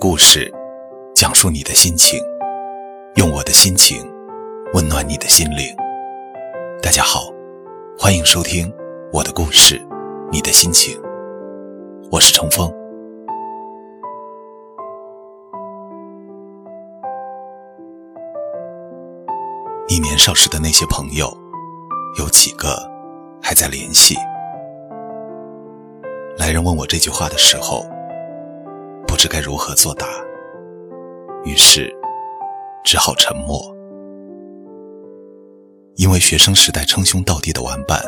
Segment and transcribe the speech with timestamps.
[0.00, 0.50] 故事，
[1.14, 2.18] 讲述你的心情，
[3.16, 3.98] 用我的心情
[4.72, 5.76] 温暖你的心灵。
[6.82, 7.30] 大家好，
[7.98, 8.72] 欢迎收听
[9.12, 9.78] 我的故事，
[10.32, 10.98] 你的心情。
[12.10, 12.72] 我是程峰。
[19.86, 21.30] 你年少时的那些朋友，
[22.18, 22.90] 有几个
[23.42, 24.16] 还在联系？
[26.38, 27.84] 来人问我这句话的时候。
[29.20, 30.06] 不知该如何作答，
[31.44, 31.94] 于是
[32.82, 33.60] 只好沉默。
[35.96, 38.02] 因为学生时代称兄道弟的玩伴，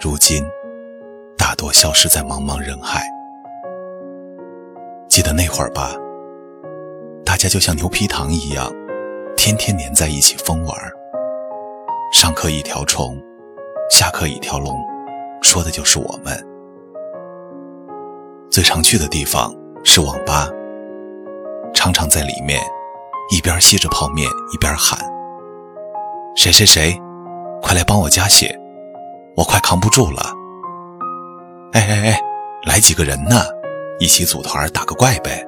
[0.00, 0.40] 如今
[1.36, 3.02] 大多消失在茫茫人海。
[5.08, 5.96] 记得那会儿吧，
[7.24, 8.72] 大家就像牛皮糖一样，
[9.36, 10.76] 天天黏在一起疯玩。
[12.12, 13.20] 上课一条虫，
[13.90, 14.78] 下课一条龙，
[15.42, 16.40] 说的就是我们。
[18.48, 19.52] 最常去的地方。
[19.82, 20.48] 是网吧，
[21.74, 22.60] 常常在里面
[23.30, 24.98] 一边吸着泡面一边喊
[26.36, 26.96] ：“谁谁谁，
[27.62, 28.56] 快来帮我加血，
[29.36, 30.32] 我快扛不住了！”
[31.72, 32.20] 哎哎哎，
[32.66, 33.36] 来几个人呢？
[33.98, 35.46] 一起组团打个怪呗！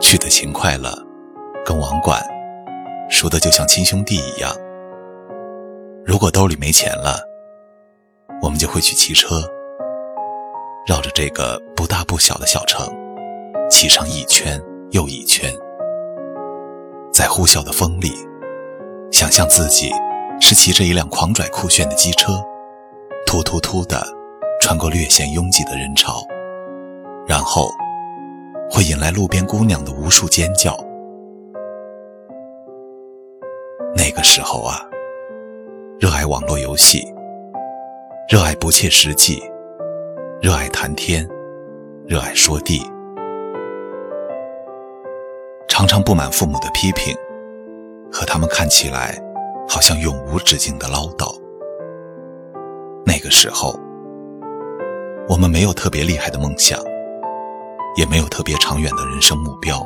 [0.00, 0.96] 去的勤快了，
[1.64, 2.20] 跟网管
[3.08, 4.52] 熟的就像亲兄弟一样。
[6.04, 7.20] 如果兜里没钱了，
[8.42, 9.42] 我们就会去骑车。
[10.86, 12.88] 绕着这个不大不小的小城，
[13.68, 15.52] 骑上一圈又一圈，
[17.12, 18.12] 在呼啸的风里，
[19.10, 19.90] 想象自己
[20.40, 22.40] 是骑着一辆狂拽酷炫的机车，
[23.26, 24.00] 突突突地
[24.60, 26.22] 穿过略显拥挤的人潮，
[27.26, 27.68] 然后
[28.70, 30.78] 会引来路边姑娘的无数尖叫。
[33.96, 34.80] 那个时候啊，
[35.98, 37.04] 热爱网络游戏，
[38.28, 39.42] 热爱不切实际。
[40.46, 41.28] 热爱谈天，
[42.06, 42.80] 热爱说地，
[45.66, 47.12] 常常不满父母的批评，
[48.12, 49.20] 和他们看起来
[49.68, 51.26] 好像永无止境的唠叨。
[53.04, 53.74] 那个时候，
[55.28, 56.78] 我们没有特别厉害的梦想，
[57.96, 59.84] 也没有特别长远的人生目标，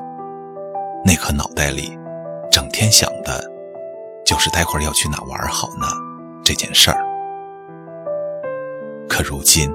[1.03, 1.99] 那颗脑袋里
[2.51, 3.43] 整天想的，
[4.27, 5.87] 就是待会儿要去哪玩好呢
[6.45, 6.99] 这件事儿。
[9.09, 9.75] 可如今，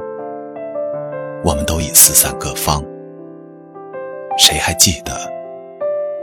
[1.44, 2.84] 我们都已四散各方，
[4.38, 5.14] 谁还记得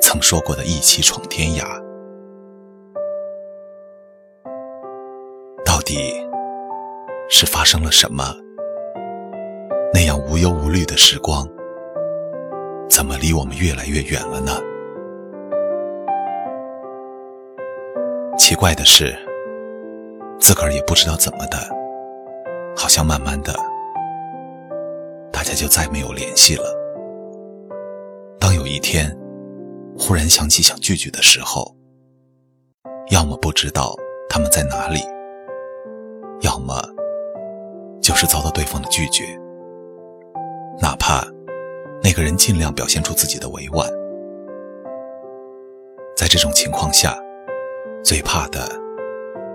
[0.01, 1.81] 曾说过的一起闯天涯？
[5.65, 6.13] 到底
[7.29, 8.25] 是发生了什么？
[9.95, 11.47] 那样无忧无虑的时光，
[12.91, 14.53] 怎么离我们越来越远了呢？
[18.37, 19.17] 奇怪的是，
[20.41, 21.59] 自个儿也不知道怎么的，
[22.77, 23.55] 好像慢慢的。
[25.43, 26.73] 大家就再没有联系了。
[28.39, 29.11] 当有一天
[29.99, 31.75] 忽然想起想聚聚的时候，
[33.11, 33.93] 要么不知道
[34.29, 35.01] 他们在哪里，
[36.43, 36.81] 要么
[38.01, 39.37] 就是遭到对方的拒绝。
[40.81, 41.27] 哪怕
[42.05, 43.91] 那个人尽量表现出自己的委婉，
[46.17, 47.19] 在这种情况下，
[48.05, 48.69] 最怕的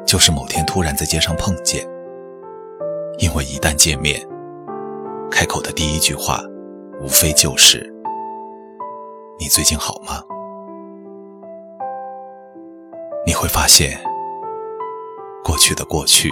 [0.06, 1.88] 就是某天突然在街上碰见，
[3.20, 4.22] 因为一旦见面。
[5.30, 6.42] 开口的第一句话，
[7.02, 7.94] 无非就是
[9.40, 10.24] “你最近好吗？”
[13.26, 14.00] 你会发现，
[15.44, 16.30] 过去的过去，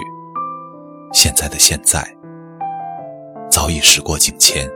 [1.13, 2.03] 现在的现在，
[3.49, 4.67] 早已时过境迁。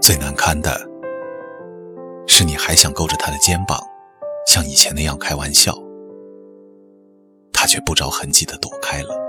[0.00, 0.78] 最难堪的
[2.28, 3.80] 是，你还想勾着他的肩膀，
[4.46, 5.72] 像以前那样开玩笑，
[7.52, 9.25] 他却不着痕迹的躲开了。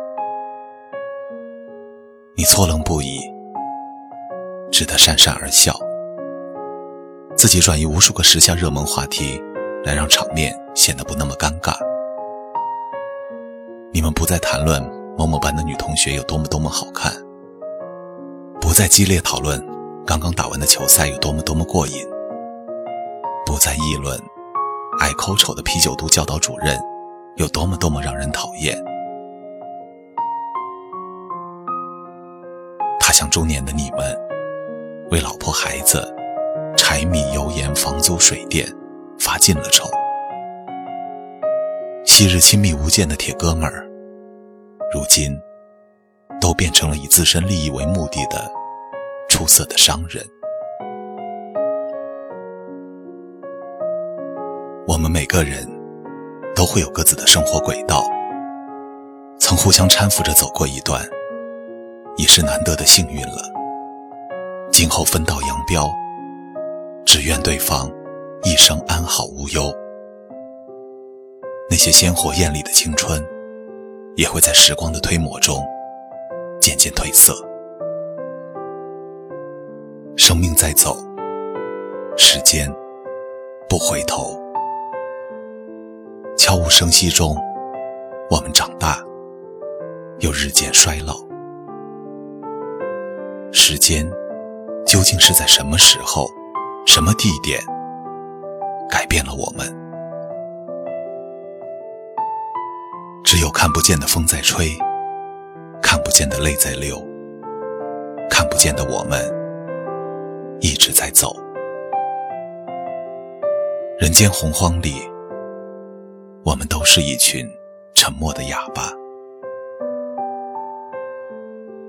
[2.47, 3.19] 错愣不已，
[4.71, 5.77] 只得讪讪而笑，
[7.35, 9.37] 自己转移无数个时下热门话题，
[9.83, 11.75] 来让场面显得不那么尴尬。
[13.91, 14.81] 你们不再谈论
[15.17, 17.11] 某某班的女同学有多么多么好看，
[18.61, 19.61] 不再激烈讨论
[20.05, 22.07] 刚刚打完的球赛有多么多么过瘾，
[23.45, 24.17] 不再议论
[25.01, 26.79] 爱抠丑的啤酒肚教导主任
[27.35, 28.81] 有多么多么让人讨厌。
[33.17, 34.15] 像中年的你们，
[35.09, 36.07] 为老婆孩子、
[36.77, 38.71] 柴米油盐、房租水电
[39.17, 39.89] 发尽了愁。
[42.05, 43.89] 昔日亲密无间的铁哥们儿，
[44.93, 45.35] 如今
[46.39, 48.47] 都变成了以自身利益为目的的
[49.27, 50.23] 出色的商人。
[54.87, 55.67] 我们每个人
[56.55, 58.03] 都会有各自的生活轨道，
[59.39, 61.03] 曾互相搀扶着走过一段。
[62.17, 63.51] 已是难得的幸运了。
[64.71, 65.89] 今后分道扬镳，
[67.05, 67.89] 只愿对方
[68.43, 69.73] 一生安好无忧。
[71.69, 73.23] 那些鲜活艳丽的青春，
[74.15, 75.63] 也会在时光的推磨中
[76.59, 77.33] 渐渐褪色。
[80.15, 80.97] 生命在走，
[82.17, 82.67] 时间
[83.69, 84.41] 不回头。
[86.37, 87.35] 悄无声息中，
[88.29, 89.03] 我们长大，
[90.19, 91.26] 又日渐衰老。
[93.51, 94.09] 时间。
[94.85, 96.29] 究竟是在什么时候、
[96.85, 97.59] 什么地点
[98.89, 99.67] 改变了我们？
[103.21, 104.69] 只有看不见的风在吹，
[105.81, 107.05] 看不见的泪在流，
[108.29, 109.21] 看不见的我们
[110.61, 111.35] 一直在走。
[113.99, 114.93] 人间洪荒里，
[116.45, 117.45] 我们都是一群
[117.93, 118.83] 沉默的哑巴。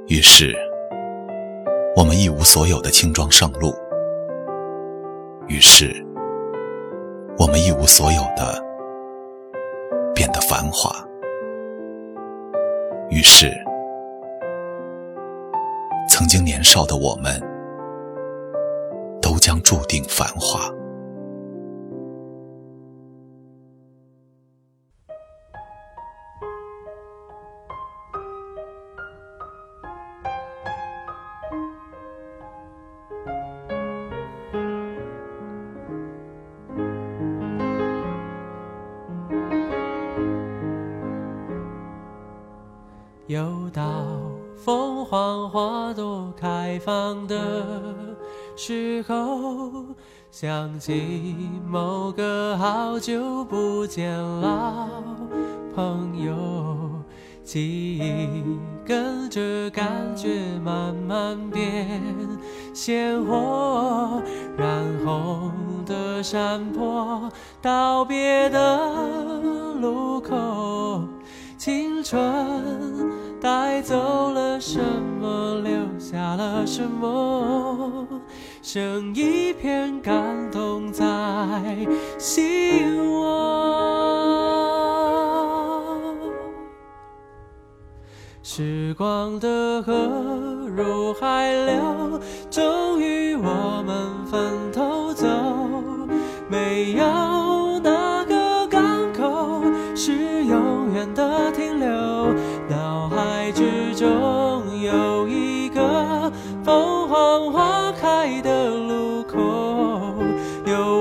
[0.09, 0.68] 于是。
[1.97, 3.75] 我们一无所有的轻装上路，
[5.49, 6.05] 于是
[7.39, 8.63] 我们一无所有的
[10.15, 10.91] 变得繁华，
[13.11, 13.53] 于是
[16.09, 17.41] 曾经年少的我们
[19.21, 20.73] 都将注定繁华。
[45.11, 47.65] 黄花朵开放的
[48.55, 49.73] 时候，
[50.31, 51.35] 想起
[51.67, 54.87] 某个好久不见老
[55.75, 56.37] 朋友，
[57.43, 58.29] 记忆
[58.85, 60.29] 跟着感觉
[60.63, 62.03] 慢慢变
[62.75, 64.23] 鲜活，
[64.59, 65.51] 染红
[65.87, 67.33] 的山坡，
[67.63, 68.93] 道别的
[69.81, 71.01] 路口。
[71.57, 72.21] 青春
[73.41, 74.79] 带走了什
[75.21, 78.07] 么，留下了什么？
[78.63, 81.07] 剩一片感动在
[82.19, 83.19] 心窝。
[88.43, 89.93] 时光的河
[90.67, 91.53] 入海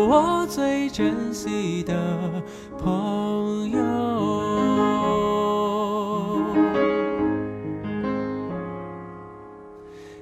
[0.09, 1.93] 我最珍惜的
[2.77, 3.77] 朋友。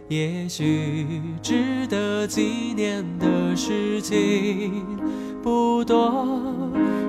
[0.08, 4.84] 也许值得纪念的事情
[5.44, 6.26] 不多。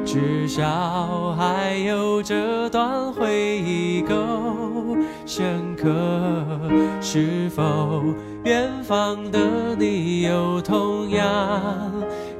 [0.05, 4.14] 至少还有这段回忆够
[5.25, 5.90] 深刻。
[7.00, 8.02] 是否
[8.44, 11.93] 远方的你有同样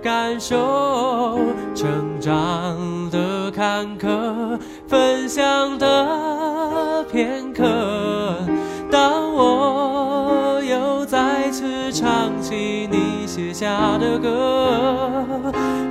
[0.07, 1.37] 感受？
[1.75, 7.65] 成长的坎坷，分享的片刻。
[8.89, 15.27] 当我又再次唱起你写下的歌，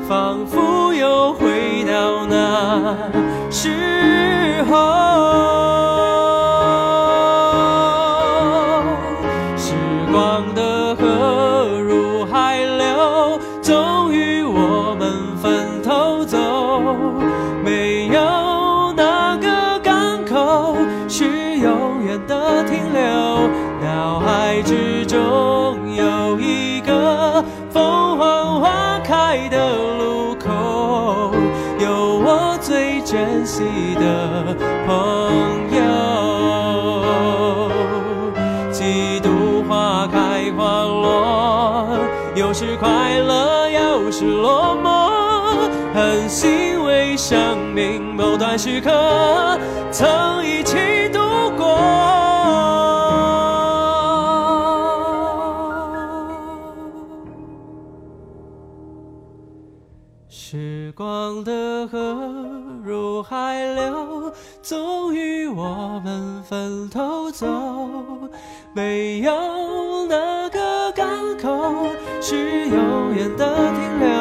[0.07, 2.95] 仿佛又回到那
[3.51, 5.84] 时候。
[14.43, 16.37] 我们分头走，
[17.63, 20.77] 没有哪个港口
[21.07, 23.49] 是永远的停留，
[23.81, 31.31] 脑海之中有一个凤凰花开的路口，
[31.79, 33.63] 有我最珍惜
[33.95, 34.55] 的
[34.87, 34.93] 朋
[35.75, 35.75] 友。
[38.71, 41.87] 几度花开花落，
[42.35, 43.64] 有时快乐，
[46.25, 49.59] 很欣慰生命某段时刻
[49.91, 51.19] 曾一起度
[51.55, 51.77] 过。
[60.27, 61.99] 时光的河
[62.83, 67.45] 入海流，终于我们分头走，
[68.73, 71.85] 没有哪个港口
[72.19, 74.14] 是永远的停留。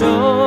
[0.00, 0.37] 脑海